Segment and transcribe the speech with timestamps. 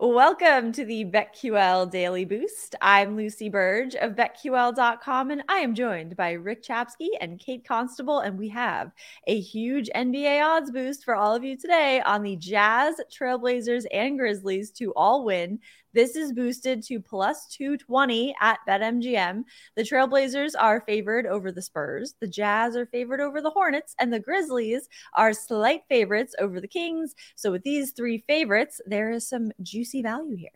[0.00, 2.76] Welcome to the BetQL Daily Boost.
[2.80, 8.20] I'm Lucy Burdge of BetQL.com, and I am joined by Rick Chapsky and Kate Constable.
[8.20, 8.92] And we have
[9.26, 14.16] a huge NBA odds boost for all of you today on the Jazz, Trailblazers, and
[14.16, 15.58] Grizzlies to all win.
[15.94, 19.44] This is boosted to plus 220 at BetMGM.
[19.76, 24.12] The Trailblazers are favored over the Spurs, the Jazz are favored over the Hornets, and
[24.12, 27.14] the Grizzlies are slight favorites over the Kings.
[27.36, 30.50] So, with these three favorites, there is some juicy value here.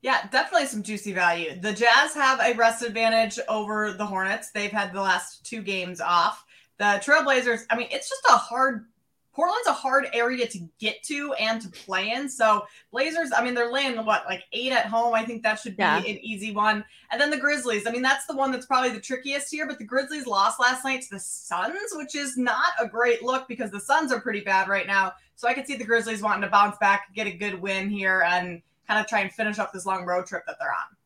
[0.00, 1.60] Yeah, definitely some juicy value.
[1.60, 4.50] The Jazz have a rest advantage over the Hornets.
[4.50, 6.44] They've had the last two games off.
[6.78, 8.86] The Trailblazers, I mean, it's just a hard
[9.38, 12.28] Portland's a hard area to get to and to play in.
[12.28, 15.14] So Blazers, I mean, they're laying what like eight at home.
[15.14, 15.98] I think that should be yeah.
[15.98, 16.84] an easy one.
[17.12, 17.86] And then the Grizzlies.
[17.86, 19.64] I mean, that's the one that's probably the trickiest here.
[19.64, 23.46] But the Grizzlies lost last night to the Suns, which is not a great look
[23.46, 25.12] because the Suns are pretty bad right now.
[25.36, 28.24] So I could see the Grizzlies wanting to bounce back, get a good win here,
[28.26, 30.96] and kind of try and finish up this long road trip that they're on.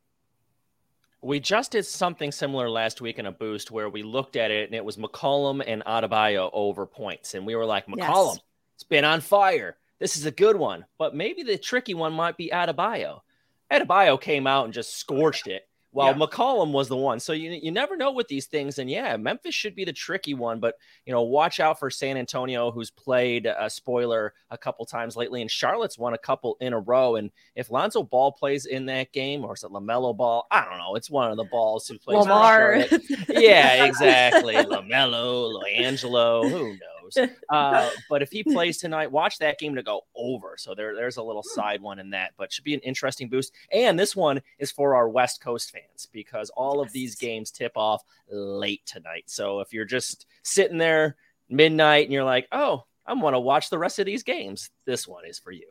[1.23, 4.69] We just did something similar last week in a boost where we looked at it
[4.69, 7.35] and it was McCollum and Adebayo over points.
[7.35, 8.41] And we were like, McCollum, yes.
[8.75, 9.77] it's been on fire.
[10.01, 10.85] This is a good one.
[10.99, 13.21] But maybe the tricky one might be Adebayo.
[13.71, 16.27] Adebayo came out and just scorched it while yeah.
[16.27, 17.21] McCollum was the one.
[17.21, 18.79] So you, you never know with these things.
[18.79, 20.75] And yeah, Memphis should be the tricky one, but
[21.07, 25.43] you know, watch out for San Antonio, who's played a spoiler a couple times lately,
[25.43, 27.17] and Charlotte's won a couple in a row.
[27.17, 30.47] And if Lonzo Ball plays in that game, or is it LaMelo Ball?
[30.51, 30.95] I don't know.
[30.95, 32.85] It's one of the balls who plays Lamar.
[33.29, 34.55] yeah, exactly.
[34.55, 37.02] LaMelo, Angelo, who knows?
[37.49, 40.57] Uh, but if he plays tonight, watch that game to go over.
[40.59, 43.53] So there, there's a little side one in that, but should be an interesting boost.
[43.73, 47.73] And this one is for our West Coast fans because all of these games tip
[47.77, 49.25] off late tonight.
[49.27, 51.17] So if you're just sitting there
[51.49, 55.07] midnight and you're like, oh, I want to watch the rest of these games, this
[55.07, 55.67] one is for you.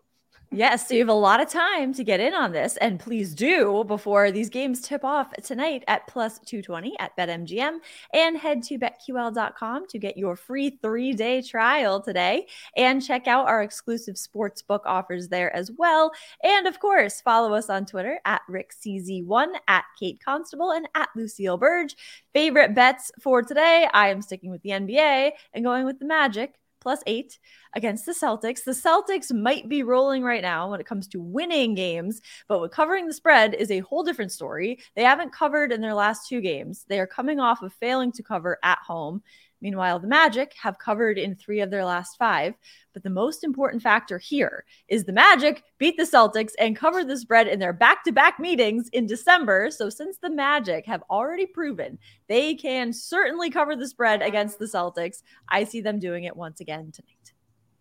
[0.53, 3.33] Yes, so you have a lot of time to get in on this, and please
[3.33, 7.77] do before these games tip off tonight at plus 220 at BetMGM
[8.13, 13.47] and head to betql.com to get your free three day trial today and check out
[13.47, 16.11] our exclusive sports book offers there as well.
[16.43, 21.55] And of course, follow us on Twitter at RickCZ1, at Kate Constable, and at Lucille
[21.55, 21.95] Burge.
[22.33, 23.87] Favorite bets for today?
[23.93, 27.39] I am sticking with the NBA and going with the Magic plus eight
[27.73, 28.63] against the Celtics.
[28.63, 32.71] The Celtics might be rolling right now when it comes to winning games, but with
[32.71, 34.79] covering the spread is a whole different story.
[34.95, 36.85] They haven't covered in their last two games.
[36.89, 39.21] They are coming off of failing to cover at home.
[39.61, 42.55] Meanwhile, the Magic have covered in three of their last five.
[42.93, 47.17] But the most important factor here is the Magic beat the Celtics and covered the
[47.17, 49.69] spread in their back to back meetings in December.
[49.71, 54.65] So, since the Magic have already proven they can certainly cover the spread against the
[54.65, 57.33] Celtics, I see them doing it once again tonight.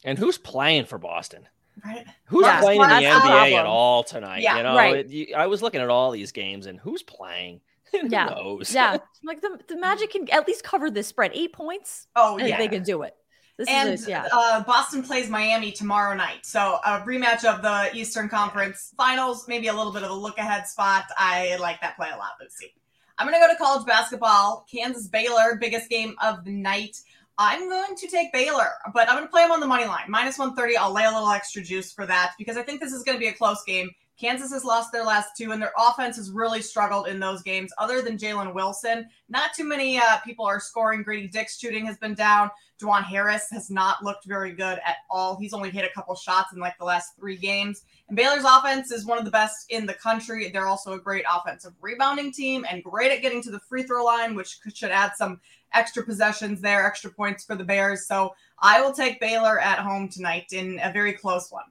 [0.05, 1.47] And who's playing for Boston?
[1.85, 2.05] Right.
[2.25, 4.43] Who's yeah, playing in the NBA at all tonight?
[4.43, 4.97] Yeah, you know, right.
[4.97, 7.61] it, you, I was looking at all these games and who's playing?
[8.09, 8.27] yeah.
[8.27, 8.75] knows?
[8.75, 8.99] yeah.
[9.23, 11.33] Like the, the Magic can at least cover this spread.
[11.35, 12.07] Eight points.
[12.17, 12.57] Oh, yeah.
[12.57, 13.15] They can do it.
[13.59, 14.27] This and is, yeah.
[14.33, 16.47] uh, Boston plays Miami tomorrow night.
[16.47, 20.39] So a rematch of the Eastern Conference Finals, maybe a little bit of a look
[20.39, 21.05] ahead spot.
[21.19, 22.73] I like that play a lot, Lucy.
[23.19, 24.65] I'm going to go to college basketball.
[24.73, 26.97] Kansas Baylor, biggest game of the night.
[27.37, 30.05] I'm going to take Baylor, but I'm going to play them on the money line.
[30.09, 30.79] Minus 130.
[30.79, 33.21] I'll lay a little extra juice for that because I think this is going to
[33.21, 33.91] be a close game.
[34.21, 37.73] Kansas has lost their last two, and their offense has really struggled in those games.
[37.79, 41.03] Other than Jalen Wilson, not too many uh, people are scoring.
[41.03, 42.51] Grady Dick's shooting has been down.
[42.81, 45.37] Dajuan Harris has not looked very good at all.
[45.37, 47.85] He's only hit a couple shots in like the last three games.
[48.09, 50.51] And Baylor's offense is one of the best in the country.
[50.51, 54.05] They're also a great offensive rebounding team and great at getting to the free throw
[54.05, 55.41] line, which should add some
[55.73, 58.07] extra possessions there, extra points for the Bears.
[58.07, 61.65] So I will take Baylor at home tonight in a very close one.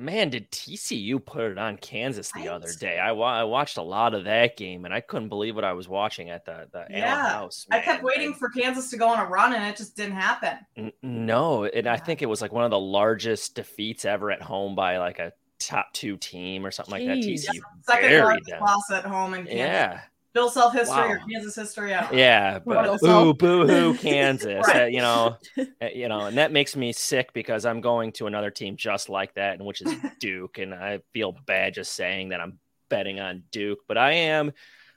[0.00, 2.48] Man, did TCU put it on Kansas the right.
[2.48, 2.98] other day?
[2.98, 5.74] I, wa- I watched a lot of that game, and I couldn't believe what I
[5.74, 7.28] was watching at the the yeah.
[7.28, 7.66] house.
[7.68, 7.80] Man.
[7.80, 10.56] I kept waiting for Kansas to go on a run, and it just didn't happen.
[10.74, 11.92] N- no, and yeah.
[11.92, 15.18] I think it was like one of the largest defeats ever at home by like
[15.18, 17.06] a top two team or something Jeez.
[17.06, 17.54] like that.
[17.54, 19.54] TCU second largest loss at home in Kansas.
[19.54, 20.00] Yeah,
[20.32, 21.08] Bill Self history wow.
[21.08, 21.90] or Kansas history.
[21.90, 24.64] Yeah, but boo, boo hoo, Kansas.
[24.66, 24.82] right.
[24.82, 28.26] uh, you know, uh, you know, and that makes me sick because I'm going to
[28.26, 32.28] another team just like that, and which is Duke, and I feel bad just saying
[32.28, 34.52] that I'm betting on Duke, but I am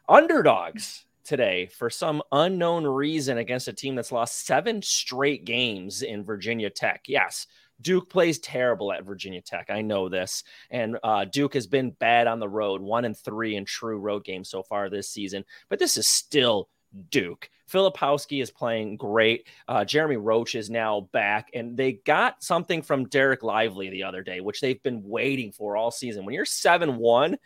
[0.07, 6.23] underdogs today for some unknown reason against a team that's lost seven straight games in
[6.23, 7.03] Virginia Tech.
[7.07, 7.47] Yes,
[7.81, 9.69] Duke plays terrible at Virginia Tech.
[9.69, 10.43] I know this.
[10.69, 14.23] And uh, Duke has been bad on the road, one and three in true road
[14.23, 15.45] games so far this season.
[15.69, 16.69] But this is still
[17.09, 17.49] Duke.
[17.71, 19.47] Filipowski is playing great.
[19.67, 24.21] Uh, Jeremy Roach is now back, and they got something from Dereck Lively the other
[24.21, 26.25] day, which they've been waiting for all season.
[26.25, 27.37] When you're 7 1,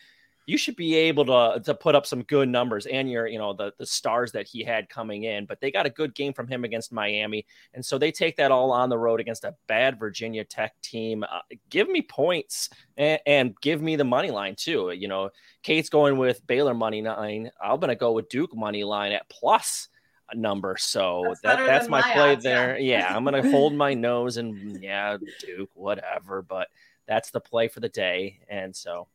[0.48, 3.54] you should be able to to put up some good numbers and your you know
[3.54, 6.48] the the stars that he had coming in but they got a good game from
[6.48, 7.46] him against Miami.
[7.74, 11.24] And so they take that all on the road against a bad Virginia Tech team.
[11.24, 14.92] Uh, give me points and, and, give me the money line too.
[14.92, 15.30] You know
[15.62, 17.52] Kate's going with Baylor money line.
[17.62, 19.90] I'm going to go with Duke money line at plus
[20.34, 20.78] number.
[20.80, 22.80] So that's, that, that's my, my, play odds, there.
[22.80, 26.70] Yeah, yeah I'm going to hold my nose and yeah Duke whatever but
[27.06, 28.40] that's the play for the day.
[28.50, 29.08] And so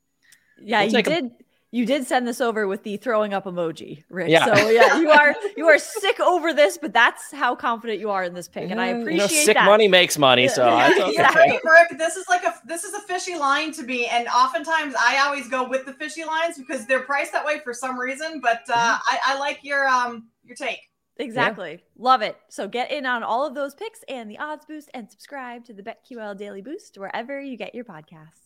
[0.60, 1.24] yeah, we'll you did.
[1.26, 1.30] A-
[1.74, 4.30] you did send this over with the throwing up emoji, Rich.
[4.30, 4.44] Yeah.
[4.44, 8.24] So yeah, you are you are sick over this, but that's how confident you are
[8.24, 9.64] in this pick, and I appreciate you know, sick that.
[9.64, 11.10] money makes money, so yeah, okay.
[11.10, 11.98] exactly, Rick.
[11.98, 15.48] This is like a this is a fishy line to me, and oftentimes I always
[15.48, 18.40] go with the fishy lines because they're priced that way for some reason.
[18.40, 20.90] But uh, I, I like your um your take.
[21.16, 21.70] Exactly.
[21.70, 21.78] Yeah.
[21.96, 22.36] Love it.
[22.48, 25.72] So get in on all of those picks and the odds boost and subscribe to
[25.72, 28.41] the BetQL Daily Boost wherever you get your podcasts.